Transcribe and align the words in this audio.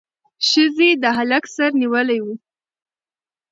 ښځې 0.47 0.89
د 1.03 1.03
هلک 1.17 1.43
سر 1.55 1.71
نیولی 1.81 2.19
و. 2.23 2.27